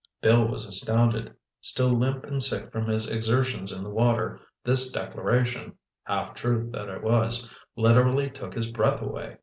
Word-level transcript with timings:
Bill 0.19 0.47
was 0.47 0.65
astounded. 0.65 1.35
Still 1.61 1.89
limp 1.89 2.25
and 2.25 2.41
sick 2.41 2.71
from 2.71 2.87
his 2.87 3.07
exertions 3.07 3.71
in 3.71 3.83
the 3.83 3.91
water, 3.91 4.39
this 4.63 4.91
declaration—half 4.91 6.33
truth 6.33 6.71
that 6.71 6.89
it 6.89 7.03
was—literally 7.03 8.31
took 8.31 8.55
his 8.55 8.65
breath 8.67 9.03
away. 9.03 9.37